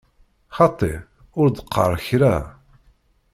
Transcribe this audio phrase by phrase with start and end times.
[0.57, 0.93] Xaṭi,
[1.39, 2.35] ur d-qqar kra!